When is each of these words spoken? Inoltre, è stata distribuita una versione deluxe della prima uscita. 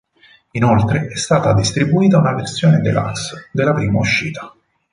Inoltre, 0.53 1.09
è 1.09 1.15
stata 1.15 1.53
distribuita 1.53 2.17
una 2.17 2.33
versione 2.33 2.79
deluxe 2.81 3.49
della 3.51 3.71
prima 3.71 3.99
uscita. 3.99 4.51